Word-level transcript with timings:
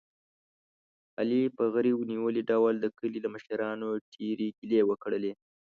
علي 1.19 1.41
په 1.57 1.63
غرېو 1.73 2.07
نیولي 2.11 2.43
ډول 2.51 2.73
د 2.79 2.85
کلي 2.97 3.19
له 3.25 3.29
مشرانو 3.35 3.89
ډېرې 4.13 4.47
ګیلې 4.57 4.81
وکړلې. 4.85 5.31